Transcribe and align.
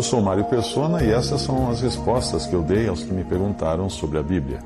Eu 0.00 0.04
sou 0.04 0.22
Mário 0.22 0.44
Persona 0.44 1.04
e 1.04 1.10
essas 1.10 1.42
são 1.42 1.70
as 1.70 1.82
respostas 1.82 2.46
que 2.46 2.54
eu 2.54 2.62
dei 2.62 2.88
aos 2.88 3.02
que 3.02 3.12
me 3.12 3.22
perguntaram 3.22 3.90
sobre 3.90 4.16
a 4.16 4.22
Bíblia. 4.22 4.60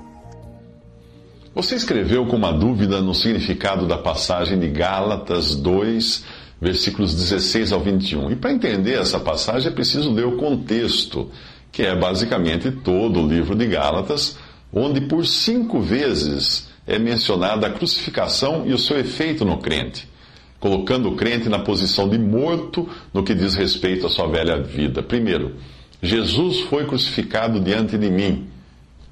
Você 1.52 1.75
escreveu 1.75 2.25
com 2.25 2.37
uma 2.37 2.52
dúvida 2.52 3.01
no 3.01 3.12
significado 3.12 3.84
da 3.84 3.98
passagem 3.98 4.61
de 4.61 4.69
Gálatas 4.69 5.56
2, 5.56 6.25
versículos 6.61 7.16
16 7.16 7.73
ao 7.73 7.80
21. 7.80 8.30
E 8.30 8.37
para 8.37 8.52
entender 8.52 8.92
essa 8.92 9.19
passagem 9.19 9.73
é 9.73 9.75
preciso 9.75 10.12
ler 10.12 10.25
o 10.25 10.37
contexto, 10.37 11.28
que 11.73 11.83
é 11.83 11.98
basicamente 11.98 12.70
todo 12.70 13.20
o 13.20 13.27
livro 13.27 13.56
de 13.56 13.66
Gálatas, 13.66 14.39
onde 14.73 15.01
por 15.01 15.27
cinco 15.27 15.80
vezes 15.80 16.69
é 16.87 16.97
mencionada 16.97 17.66
a 17.66 17.70
crucificação 17.70 18.62
e 18.64 18.73
o 18.73 18.78
seu 18.78 19.01
efeito 19.01 19.45
no 19.45 19.59
crente, 19.59 20.09
colocando 20.64 21.10
o 21.10 21.14
crente 21.14 21.46
na 21.46 21.59
posição 21.59 22.09
de 22.09 22.16
morto 22.16 22.88
no 23.12 23.22
que 23.22 23.34
diz 23.34 23.55
respeito 23.55 24.06
à 24.06 24.09
sua 24.09 24.27
velha 24.27 24.62
vida. 24.62 25.02
Primeiro, 25.02 25.56
Jesus 26.02 26.61
foi 26.61 26.86
crucificado 26.86 27.61
diante 27.61 27.98
de 27.98 28.08
mim. 28.11 28.47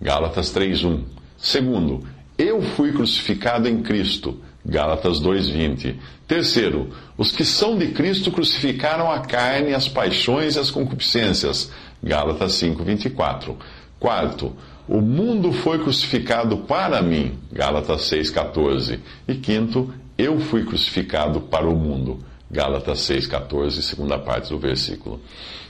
Gálatas 0.00 0.50
3:1. 0.50 1.02
Segundo, 1.36 2.06
eu 2.38 2.62
fui 2.62 2.90
crucificado 2.90 3.68
em 3.68 3.82
Cristo. 3.82 4.40
Gálatas 4.64 5.20
2:20. 5.20 5.96
Terceiro, 6.26 6.88
os 7.18 7.32
que 7.32 7.44
são 7.44 7.76
de 7.76 7.88
Cristo 7.88 8.30
crucificaram 8.32 9.12
a 9.12 9.18
carne, 9.18 9.74
as 9.74 9.86
paixões 9.86 10.56
e 10.56 10.58
as 10.58 10.70
concupiscências. 10.70 11.70
Gálatas 12.02 12.54
5:24. 12.54 13.58
Quarto, 14.00 14.56
o 14.88 15.00
mundo 15.00 15.52
foi 15.52 15.78
crucificado 15.78 16.58
para 16.58 17.00
mim. 17.02 17.38
Gálatas 17.52 18.02
6:14. 18.02 18.98
E 19.28 19.34
quinto, 19.34 19.92
eu 20.18 20.38
fui 20.40 20.64
crucificado 20.64 21.40
para 21.40 21.68
o 21.68 21.76
mundo. 21.76 22.18
Gálatas 22.50 23.00
6:14, 23.00 23.80
segunda 23.82 24.18
parte 24.18 24.50
do 24.50 24.58
versículo. 24.58 25.20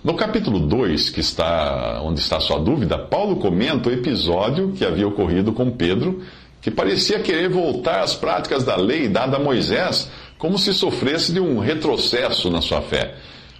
No 0.02 0.14
capítulo 0.14 0.58
2, 0.58 1.10
que 1.10 1.20
está 1.20 2.00
onde 2.02 2.18
está 2.18 2.40
sua 2.40 2.58
dúvida, 2.58 2.98
Paulo 2.98 3.36
comenta 3.36 3.88
o 3.88 3.92
episódio 3.92 4.72
que 4.72 4.84
havia 4.84 5.06
ocorrido 5.06 5.52
com 5.52 5.70
Pedro, 5.70 6.22
que 6.60 6.70
parecia 6.70 7.20
querer 7.20 7.48
voltar 7.48 8.00
às 8.00 8.14
práticas 8.14 8.64
da 8.64 8.76
lei 8.76 9.08
dada 9.08 9.36
a 9.36 9.40
Moisés, 9.40 10.10
como 10.38 10.58
se 10.58 10.74
sofresse 10.74 11.32
de 11.32 11.38
um 11.38 11.60
retrocesso 11.60 12.50
na 12.50 12.60
sua 12.60 12.82
fé. 12.82 13.14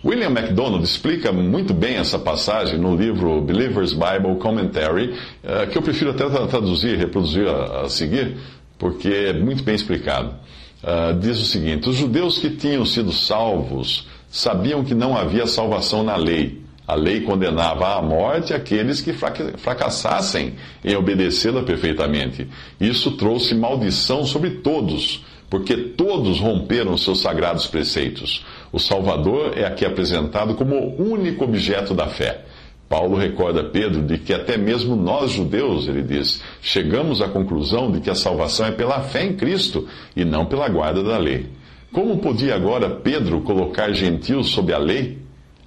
William 0.04 0.30
MacDonald 0.30 0.82
explica 0.82 1.30
muito 1.30 1.72
bem 1.72 1.94
essa 1.94 2.18
passagem 2.18 2.76
no 2.76 2.96
livro 2.96 3.40
Believer's 3.40 3.92
Bible 3.92 4.34
Commentary, 4.40 5.14
eh, 5.44 5.66
que 5.66 5.78
eu 5.78 5.82
prefiro 5.82 6.10
até 6.10 6.28
traduzir 6.46 6.94
e 6.94 6.96
reproduzir 6.96 7.46
a, 7.46 7.88
seguir, 7.88 8.36
porque 8.76 9.08
é 9.08 9.32
muito 9.32 9.62
bem 9.62 9.76
explicado. 9.76 10.34
Uh, 10.82 11.16
diz 11.20 11.40
o 11.40 11.44
seguinte: 11.44 11.88
Os 11.88 11.94
judeus 11.94 12.38
que 12.38 12.50
tinham 12.50 12.84
sido 12.84 13.12
salvos 13.12 14.08
sabiam 14.28 14.82
que 14.82 14.96
não 14.96 15.16
havia 15.16 15.46
salvação 15.46 16.02
na 16.02 16.16
lei. 16.16 16.60
A 16.88 16.96
lei 16.96 17.20
condenava 17.20 17.96
à 17.96 18.02
morte 18.02 18.52
aqueles 18.52 19.00
que 19.00 19.12
fracassassem 19.12 20.54
em 20.84 20.96
obedecê-la 20.96 21.62
perfeitamente. 21.62 22.48
Isso 22.80 23.12
trouxe 23.12 23.54
maldição 23.54 24.24
sobre 24.24 24.50
todos, 24.50 25.24
porque 25.52 25.76
todos 25.76 26.40
romperam 26.40 26.96
seus 26.96 27.20
sagrados 27.20 27.66
preceitos. 27.66 28.42
O 28.72 28.78
Salvador 28.78 29.52
é 29.54 29.66
aqui 29.66 29.84
apresentado 29.84 30.54
como 30.54 30.74
o 30.74 31.12
único 31.12 31.44
objeto 31.44 31.92
da 31.92 32.06
fé. 32.06 32.46
Paulo 32.88 33.18
recorda 33.18 33.62
Pedro 33.62 34.00
de 34.00 34.16
que 34.16 34.32
até 34.32 34.56
mesmo 34.56 34.96
nós 34.96 35.32
judeus, 35.32 35.86
ele 35.86 36.00
diz, 36.00 36.42
chegamos 36.62 37.20
à 37.20 37.28
conclusão 37.28 37.92
de 37.92 38.00
que 38.00 38.08
a 38.08 38.14
salvação 38.14 38.64
é 38.64 38.72
pela 38.72 39.02
fé 39.02 39.26
em 39.26 39.34
Cristo 39.34 39.86
e 40.16 40.24
não 40.24 40.46
pela 40.46 40.66
guarda 40.70 41.02
da 41.02 41.18
lei. 41.18 41.50
Como 41.92 42.16
podia 42.16 42.54
agora 42.54 42.88
Pedro 42.88 43.42
colocar 43.42 43.92
gentios 43.92 44.48
sob 44.48 44.72
a 44.72 44.78
lei? 44.78 45.18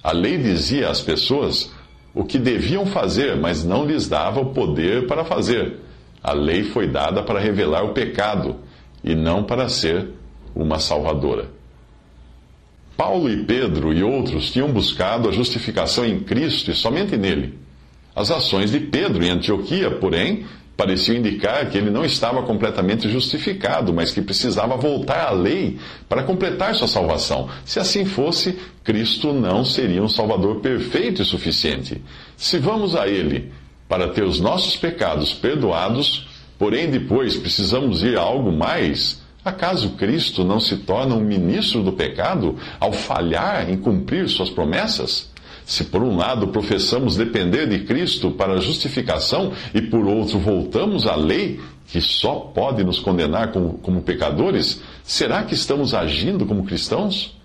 A 0.02 0.10
lei 0.10 0.36
dizia 0.36 0.90
às 0.90 1.00
pessoas 1.00 1.72
o 2.12 2.24
que 2.24 2.40
deviam 2.40 2.86
fazer, 2.86 3.36
mas 3.36 3.64
não 3.64 3.86
lhes 3.86 4.08
dava 4.08 4.40
o 4.40 4.46
poder 4.46 5.06
para 5.06 5.24
fazer. 5.24 5.76
A 6.20 6.32
lei 6.32 6.64
foi 6.64 6.88
dada 6.88 7.22
para 7.22 7.38
revelar 7.38 7.84
o 7.84 7.90
pecado 7.90 8.65
e 9.06 9.14
não 9.14 9.44
para 9.44 9.68
ser 9.68 10.08
uma 10.54 10.80
salvadora. 10.80 11.48
Paulo 12.96 13.30
e 13.30 13.44
Pedro 13.44 13.92
e 13.92 14.02
outros 14.02 14.50
tinham 14.50 14.72
buscado 14.72 15.28
a 15.28 15.32
justificação 15.32 16.04
em 16.04 16.20
Cristo 16.20 16.70
e 16.70 16.74
somente 16.74 17.16
nele. 17.16 17.58
As 18.14 18.30
ações 18.30 18.70
de 18.72 18.80
Pedro 18.80 19.22
em 19.22 19.30
Antioquia, 19.30 19.90
porém, 19.90 20.46
pareciam 20.76 21.18
indicar 21.18 21.68
que 21.70 21.78
ele 21.78 21.90
não 21.90 22.04
estava 22.04 22.42
completamente 22.42 23.08
justificado, 23.08 23.92
mas 23.92 24.12
que 24.12 24.20
precisava 24.20 24.76
voltar 24.76 25.28
à 25.28 25.30
lei 25.30 25.78
para 26.08 26.22
completar 26.22 26.74
sua 26.74 26.88
salvação. 26.88 27.48
Se 27.64 27.78
assim 27.78 28.04
fosse, 28.04 28.58
Cristo 28.82 29.32
não 29.32 29.64
seria 29.64 30.02
um 30.02 30.08
Salvador 30.08 30.56
perfeito 30.56 31.22
e 31.22 31.24
suficiente. 31.24 32.02
Se 32.36 32.58
vamos 32.58 32.96
a 32.96 33.06
Ele 33.06 33.52
para 33.88 34.08
ter 34.08 34.24
os 34.24 34.40
nossos 34.40 34.76
pecados 34.76 35.32
perdoados, 35.32 36.26
porém 36.58 36.90
depois 36.90 37.36
precisamos 37.36 38.02
ir 38.02 38.16
a 38.16 38.22
algo 38.22 38.52
mais, 38.52 39.24
Acaso 39.46 39.90
Cristo 39.90 40.42
não 40.42 40.58
se 40.58 40.78
torna 40.78 41.14
um 41.14 41.20
ministro 41.20 41.80
do 41.80 41.92
pecado 41.92 42.56
ao 42.80 42.92
falhar 42.92 43.70
em 43.70 43.76
cumprir 43.76 44.28
suas 44.28 44.50
promessas? 44.50 45.30
Se 45.64 45.84
por 45.84 46.02
um 46.02 46.16
lado 46.16 46.48
professamos 46.48 47.14
depender 47.14 47.68
de 47.68 47.84
Cristo 47.84 48.32
para 48.32 48.60
justificação 48.60 49.52
e 49.72 49.80
por 49.80 50.04
outro 50.04 50.40
voltamos 50.40 51.06
à 51.06 51.14
lei, 51.14 51.60
que 51.86 52.00
só 52.00 52.34
pode 52.52 52.82
nos 52.82 52.98
condenar 52.98 53.52
como, 53.52 53.74
como 53.74 54.02
pecadores, 54.02 54.82
será 55.04 55.44
que 55.44 55.54
estamos 55.54 55.94
agindo 55.94 56.44
como 56.44 56.64
cristãos? 56.64 57.36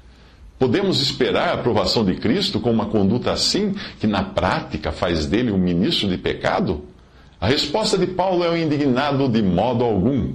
Podemos 0.58 1.00
esperar 1.04 1.50
a 1.50 1.54
aprovação 1.54 2.04
de 2.04 2.16
Cristo 2.16 2.60
com 2.60 2.72
uma 2.72 2.88
conduta 2.88 3.32
assim, 3.32 3.76
que 4.00 4.08
na 4.08 4.24
prática 4.24 4.92
faz 4.92 5.28
dele 5.28 5.52
um 5.52 5.58
ministro 5.60 6.10
de 6.10 6.18
pecado? 6.18 6.84
A 7.42 7.48
resposta 7.48 7.98
de 7.98 8.06
Paulo 8.06 8.44
é 8.44 8.52
o 8.52 8.56
indignado 8.56 9.28
de 9.28 9.42
modo 9.42 9.84
algum. 9.84 10.32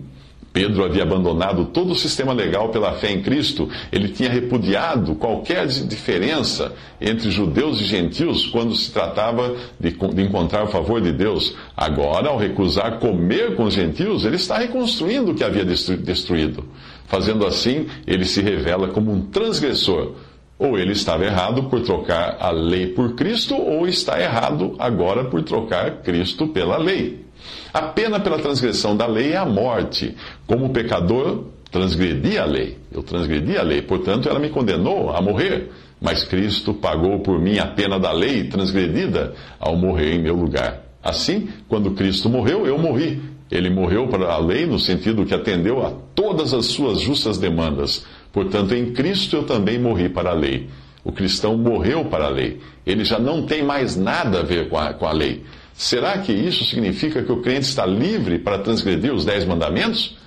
Pedro 0.53 0.85
havia 0.85 1.05
abandonado 1.05 1.67
todo 1.67 1.93
o 1.93 1.95
sistema 1.95 2.33
legal 2.33 2.71
pela 2.71 2.95
fé 2.95 3.13
em 3.13 3.23
Cristo. 3.23 3.69
Ele 3.93 4.09
tinha 4.09 4.29
repudiado 4.29 5.15
qualquer 5.15 5.69
diferença 5.69 6.75
entre 7.01 7.31
judeus 7.31 7.81
e 7.81 7.85
gentios 7.85 8.47
quando 8.47 8.75
se 8.75 8.91
tratava 8.91 9.55
de, 9.79 9.93
de, 9.93 10.23
encontrar 10.23 10.65
o 10.65 10.69
favor 10.69 11.01
de 11.01 11.13
Deus. 11.13 11.55
Agora, 11.77 12.31
ao 12.31 12.39
recusar 12.39 12.99
comer 12.99 13.55
com 13.55 13.65
os 13.65 13.75
gentios, 13.75 14.25
ele 14.25 14.35
está 14.37 14.59
reconstruindo 14.59 15.31
o 15.31 15.35
que 15.35 15.45
havia 15.45 15.65
destruído. 15.65 16.65
Fazendo 17.07 17.47
assim, 17.47 17.87
ele 18.05 18.25
se 18.25 18.41
revela 18.41 18.89
como 18.89 19.13
um 19.13 19.21
transgressor. 19.21 20.15
Ou 20.59 20.79
ele 20.79 20.93
estava 20.93 21.25
errado 21.25 21.65
por 21.65 21.83
trocar 21.83 22.39
a 22.41 22.51
lei 22.51 22.87
por 22.89 23.15
Cristo, 23.15 23.55
ou 23.55 23.87
está 23.87 24.21
errado 24.21 24.75
agora 24.79 25.25
por 25.25 25.43
trocar 25.43 26.03
Cristo 26.03 26.49
pela 26.49 26.79
lei. 26.79 27.27
A 27.73 27.83
pena 27.83 28.19
pela 28.19 28.39
transgressão 28.39 28.97
da 28.97 29.07
lei 29.07 29.33
é 29.33 29.37
a 29.37 29.45
morte. 29.45 30.17
Como 30.47 30.71
pecador, 30.71 31.45
transgredi 31.71 32.39
a 32.39 32.47
lei. 32.47 32.79
Eu 32.91 33.03
transgredi 33.03 33.57
a 33.59 33.63
lei, 33.63 33.83
portanto, 33.83 34.29
ela 34.29 34.39
me 34.39 34.49
condenou 34.49 35.11
a 35.11 35.21
morrer. 35.21 35.71
Mas 36.01 36.25
Cristo 36.25 36.75
pagou 36.75 37.21
por 37.21 37.41
mim 37.41 37.59
a 37.59 37.67
pena 37.67 37.99
da 37.99 38.13
lei 38.13 38.45
transgredida 38.45 39.35
ao 39.59 39.77
morrer 39.77 40.15
em 40.15 40.23
meu 40.23 40.35
lugar. 40.35 40.83
Assim, 41.03 41.49
quando 41.69 41.93
Cristo 41.93 42.29
morreu, 42.29 42.67
eu 42.67 42.79
morri. 42.79 43.21
Ele 43.51 43.71
morreu 43.71 44.09
para 44.09 44.33
a 44.33 44.39
lei 44.39 44.67
no 44.67 44.79
sentido 44.79 45.25
que 45.25 45.35
atendeu 45.35 45.87
a 45.87 45.93
todas 46.15 46.53
as 46.53 46.67
suas 46.67 47.01
justas 47.01 47.39
demandas. 47.39 48.05
Portanto, 48.37 48.75
em 48.75 48.93
Cristo 48.93 49.35
eu 49.37 49.45
também 49.45 49.79
morri 49.79 50.11
para 50.11 50.29
a 50.29 50.35
lei. 50.35 50.69
O 51.03 51.11
cristão 51.11 51.57
morreu 51.57 52.05
para 52.05 52.27
a 52.27 52.29
lei. 52.29 52.61
Ele 52.87 53.03
já 53.03 53.19
não 53.19 53.47
tem 53.47 53.63
mais 53.63 53.97
nada 53.97 54.41
a 54.41 54.43
ver 54.43 54.69
com 54.69 54.77
a, 54.77 54.93
com 54.93 55.07
a 55.07 55.13
lei. 55.13 55.43
Será 55.73 56.19
que 56.19 56.35
isso 56.35 56.63
significa 56.67 57.23
que 57.23 57.33
o 57.33 57.41
crente 57.41 57.63
está 57.63 57.87
livre 57.87 58.39
para 58.39 58.59
transgredir 58.59 59.11
os 59.15 59.25
dez 59.25 59.47
mandamentos? 59.47 60.19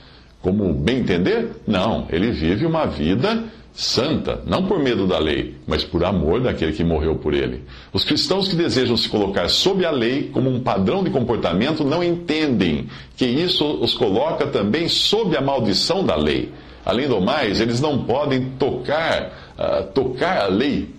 Como 0.42 0.74
bem 0.74 1.02
entender? 1.02 1.52
Não, 1.68 2.08
ele 2.10 2.32
vive 2.32 2.66
uma 2.66 2.88
vida 2.88 3.44
santa, 3.74 4.42
não 4.44 4.66
por 4.66 4.80
medo 4.80 5.06
da 5.06 5.20
lei, 5.20 5.54
mas 5.68 5.84
por 5.84 6.04
amor 6.04 6.42
daquele 6.42 6.72
que 6.72 6.84
morreu 6.84 7.16
por 7.16 7.36
ele. 7.36 7.62
Os 7.94 8.04
cristãos 8.04 8.48
que 8.48 8.56
desejam 8.56 8.98
se 8.98 9.08
colocar 9.08 9.48
sob 9.50 9.86
a 9.86 9.92
lei 9.92 10.32
como 10.34 10.50
um 10.50 10.62
padrão 10.62 11.04
de 11.04 11.12
comportamento 11.12 11.84
não 11.84 12.04
entendem 12.04 12.88
que 13.16 13.28
isso 13.28 13.64
os 13.80 13.94
coloca 13.94 14.48
também 14.48 14.90
sob 14.90 15.38
a 15.38 15.42
maldição 15.42 16.04
da 16.04 16.16
lei. 16.16 16.52
Além 16.86 17.08
do 17.08 17.20
mais, 17.22 17.60
eles 17.60 17.80
não 17.80 18.04
podem 18.04 18.52
tocar, 18.58 19.54
uh, 19.58 19.84
tocar 19.94 20.42
a 20.42 20.48
lei 20.48 20.90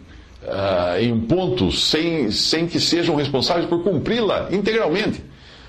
uh, 0.42 1.00
em 1.00 1.18
pontos 1.20 1.84
sem, 1.84 2.30
sem 2.30 2.66
que 2.66 2.78
sejam 2.78 3.16
responsáveis 3.16 3.66
por 3.66 3.82
cumpri-la 3.82 4.48
integralmente. 4.50 5.22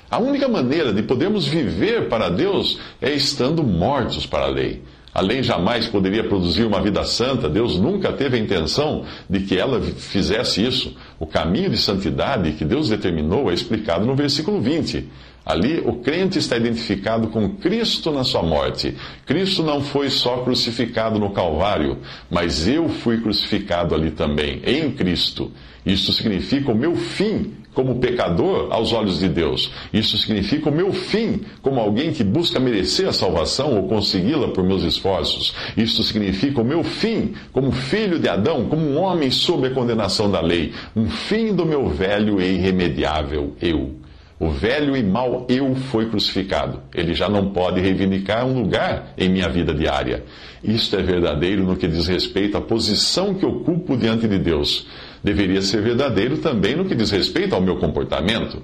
A 0.09 0.19
única 0.19 0.47
maneira 0.47 0.91
de 0.91 1.01
podermos 1.03 1.47
viver 1.47 2.09
para 2.09 2.29
Deus 2.29 2.79
é 3.01 3.11
estando 3.11 3.63
mortos 3.63 4.25
para 4.25 4.45
a 4.45 4.49
lei. 4.49 4.81
A 5.13 5.21
lei 5.21 5.43
jamais 5.43 5.87
poderia 5.87 6.23
produzir 6.23 6.63
uma 6.63 6.81
vida 6.81 7.03
santa, 7.03 7.49
Deus 7.49 7.77
nunca 7.77 8.13
teve 8.13 8.37
a 8.37 8.39
intenção 8.39 9.05
de 9.29 9.41
que 9.41 9.57
ela 9.57 9.81
fizesse 9.81 10.65
isso. 10.65 10.95
O 11.21 11.27
caminho 11.27 11.69
de 11.69 11.77
santidade 11.77 12.53
que 12.53 12.65
Deus 12.65 12.89
determinou 12.89 13.51
é 13.51 13.53
explicado 13.53 14.07
no 14.07 14.15
versículo 14.15 14.59
20. 14.59 15.07
Ali, 15.45 15.79
o 15.85 15.97
crente 15.97 16.39
está 16.39 16.57
identificado 16.57 17.27
com 17.27 17.47
Cristo 17.57 18.11
na 18.11 18.23
sua 18.23 18.41
morte. 18.41 18.97
Cristo 19.23 19.61
não 19.61 19.81
foi 19.81 20.09
só 20.09 20.37
crucificado 20.37 21.19
no 21.19 21.29
Calvário, 21.29 21.99
mas 22.27 22.67
eu 22.67 22.89
fui 22.89 23.21
crucificado 23.21 23.93
ali 23.93 24.09
também, 24.09 24.63
em 24.65 24.91
Cristo. 24.93 25.51
Isso 25.85 26.13
significa 26.13 26.71
o 26.71 26.75
meu 26.75 26.95
fim 26.95 27.53
como 27.73 27.95
pecador 27.95 28.67
aos 28.71 28.91
olhos 28.93 29.19
de 29.19 29.29
Deus. 29.29 29.71
Isso 29.93 30.17
significa 30.17 30.69
o 30.69 30.73
meu 30.73 30.91
fim 30.91 31.41
como 31.61 31.79
alguém 31.79 32.11
que 32.11 32.23
busca 32.23 32.59
merecer 32.59 33.07
a 33.07 33.13
salvação 33.13 33.75
ou 33.75 33.87
consegui-la 33.87 34.49
por 34.49 34.63
meus 34.63 34.83
esforços. 34.83 35.53
Isso 35.75 36.03
significa 36.03 36.61
o 36.61 36.65
meu 36.65 36.83
fim 36.83 37.33
como 37.51 37.71
filho 37.71 38.19
de 38.19 38.27
Adão, 38.27 38.65
como 38.65 38.81
um 38.81 38.99
homem 38.99 39.31
sob 39.31 39.67
a 39.67 39.71
condenação 39.71 40.29
da 40.29 40.41
lei. 40.41 40.73
Um 40.95 41.09
fim 41.09 41.53
do 41.55 41.65
meu 41.65 41.87
velho 41.87 42.41
e 42.41 42.55
irremediável 42.55 43.55
eu. 43.61 43.95
O 44.39 44.49
velho 44.49 44.97
e 44.97 45.03
mau 45.03 45.45
eu 45.47 45.75
foi 45.75 46.09
crucificado. 46.09 46.81
Ele 46.95 47.13
já 47.13 47.29
não 47.29 47.51
pode 47.51 47.79
reivindicar 47.79 48.45
um 48.45 48.59
lugar 48.59 49.13
em 49.15 49.29
minha 49.29 49.47
vida 49.47 49.71
diária. 49.71 50.23
Isto 50.63 50.95
é 50.95 51.03
verdadeiro 51.03 51.63
no 51.63 51.75
que 51.75 51.87
diz 51.87 52.07
respeito 52.07 52.57
à 52.57 52.61
posição 52.61 53.35
que 53.35 53.45
ocupo 53.45 53.95
diante 53.95 54.27
de 54.27 54.39
Deus 54.39 54.87
deveria 55.23 55.61
ser 55.61 55.81
verdadeiro 55.81 56.37
também 56.37 56.75
no 56.75 56.85
que 56.85 56.95
diz 56.95 57.11
respeito 57.11 57.53
ao 57.53 57.61
meu 57.61 57.77
comportamento. 57.77 58.61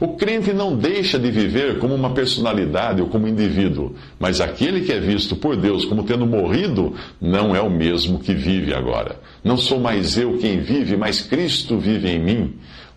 O 0.00 0.16
crente 0.16 0.52
não 0.52 0.76
deixa 0.76 1.18
de 1.18 1.30
viver 1.30 1.78
como 1.78 1.94
uma 1.94 2.10
personalidade 2.10 3.00
ou 3.00 3.08
como 3.08 3.28
indivíduo, 3.28 3.94
mas 4.18 4.40
aquele 4.40 4.80
que 4.80 4.92
é 4.92 4.98
visto 4.98 5.36
por 5.36 5.56
Deus 5.56 5.84
como 5.84 6.02
tendo 6.02 6.26
morrido 6.26 6.94
não 7.20 7.54
é 7.54 7.60
o 7.60 7.70
mesmo 7.70 8.18
que 8.18 8.34
vive 8.34 8.74
agora. 8.74 9.20
Não 9.44 9.56
sou 9.56 9.78
mais 9.78 10.16
eu 10.18 10.38
quem 10.38 10.60
vive, 10.60 10.96
mas 10.96 11.20
Cristo 11.20 11.78
vive 11.78 12.08
em 12.08 12.18
mim. 12.18 12.54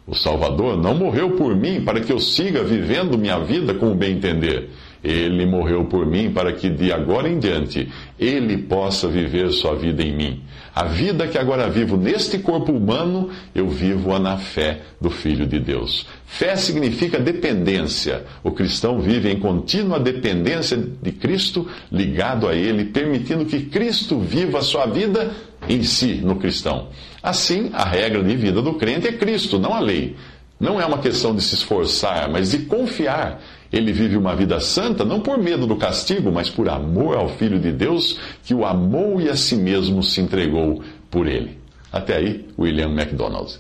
O 0.08 0.16
Salvador 0.16 0.78
não 0.78 0.96
morreu 0.96 1.32
por 1.32 1.56
mim 1.56 1.82
para 1.82 2.00
que 2.00 2.12
eu 2.12 2.20
siga 2.20 2.64
vivendo 2.64 3.18
minha 3.18 3.40
vida 3.40 3.74
como 3.74 3.94
bem 3.94 4.14
entender. 4.14 4.70
Ele 5.04 5.46
morreu 5.46 5.86
por 5.86 6.06
mim 6.06 6.32
para 6.32 6.54
que 6.54 6.70
de 6.70 6.92
agora 6.92 7.28
em 7.28 7.40
diante 7.40 7.92
ele 8.20 8.58
possa 8.58 9.08
viver 9.08 9.50
sua 9.52 9.76
vida 9.76 10.04
em 10.04 10.16
mim. 10.16 10.44
A 10.74 10.84
vida 10.84 11.28
que 11.28 11.38
agora 11.38 11.70
vivo 11.70 11.98
neste 11.98 12.38
corpo 12.38 12.72
humano, 12.72 13.30
eu 13.54 13.68
vivo-a 13.68 14.20
na 14.20 14.38
fé 14.38 14.82
do 15.02 15.10
Filho 15.10 15.46
de 15.48 15.60
Deus. 15.60 16.06
Fé 16.26 16.56
significa 16.56 17.20
dependência. 17.20 18.24
O 18.44 18.52
cristão 18.52 19.00
vive 19.00 19.30
em 19.30 19.40
contínua 19.40 20.00
dependência 20.00 20.78
de 20.78 21.12
Cristo, 21.12 21.68
ligado 21.92 22.48
a 22.48 22.56
Ele, 22.56 22.86
permitindo 22.86 23.46
que 23.46 23.66
Cristo 23.66 24.20
viva 24.20 24.60
a 24.60 24.62
sua 24.62 24.86
vida 24.86 25.32
em 25.68 25.84
si, 25.84 26.22
no 26.24 26.36
cristão. 26.36 26.90
Assim, 27.22 27.70
a 27.74 27.84
regra 27.84 28.24
de 28.24 28.36
vida 28.36 28.62
do 28.62 28.76
crente 28.76 29.08
é 29.08 29.12
Cristo, 29.12 29.60
não 29.60 29.74
a 29.74 29.80
lei. 29.80 30.16
Não 30.60 30.80
é 30.80 30.86
uma 30.86 31.00
questão 31.00 31.36
de 31.36 31.42
se 31.42 31.56
esforçar, 31.56 32.30
mas 32.30 32.52
de 32.52 32.60
confiar. 32.60 33.42
Ele 33.72 33.94
vive 33.94 34.18
uma 34.18 34.36
vida 34.36 34.60
santa 34.60 35.06
não 35.06 35.22
por 35.22 35.38
medo 35.38 35.66
do 35.66 35.78
castigo, 35.78 36.32
mas 36.32 36.50
por 36.50 36.68
amor 36.68 37.16
ao 37.16 37.30
Filho 37.30 37.60
de 37.60 37.72
Deus, 37.72 38.20
que 38.44 38.54
o 38.54 38.66
amou 38.66 39.22
e 39.22 39.30
a 39.30 39.36
si 39.36 39.56
mesmo 39.56 40.04
se 40.04 40.20
entregou 40.20 40.84
por 41.10 41.28
ele. 41.28 41.58
Até 41.92 42.18
aí, 42.18 42.46
William 42.58 42.90
MacDonald. 42.90 43.60